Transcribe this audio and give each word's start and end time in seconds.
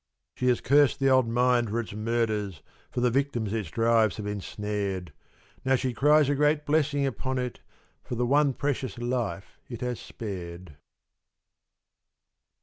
_She 0.35 0.47
has 0.47 0.61
cursed 0.61 0.99
the 0.99 1.11
old 1.11 1.27
mine 1.27 1.67
for 1.67 1.79
its 1.79 1.93
murders, 1.93 2.63
for 2.89 3.01
the 3.01 3.11
victims 3.11 3.53
its 3.53 3.69
drives 3.69 4.17
have 4.17 4.25
ensnared, 4.25 5.13
Now 5.63 5.75
she 5.75 5.93
cries 5.93 6.27
a 6.27 6.33
great 6.33 6.65
blessing 6.65 7.05
upon 7.05 7.37
it 7.37 7.59
for 8.03 8.15
the 8.15 8.25
one 8.25 8.53
precious 8.53 8.97
life 8.97 9.59
it 9.69 9.81
has 9.81 9.99
spared. 9.99 10.75